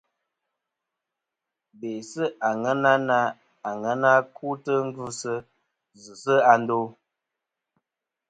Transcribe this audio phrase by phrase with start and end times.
[1.79, 3.19] Be sɨ àŋena na
[3.69, 5.33] aŋena kutɨ ngvɨsɨ
[6.03, 6.79] zɨsɨ a ndo.